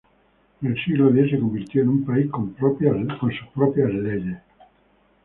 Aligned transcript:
En 0.63 0.67
el 0.67 0.83
siglo 0.83 1.11
X 1.15 1.29
se 1.29 1.39
convirtió 1.39 1.83
en 1.83 1.89
un 1.89 2.03
país 2.03 2.27
con 2.31 2.55
sus 2.55 3.47
propias 3.53 3.93
leyes. 3.93 4.39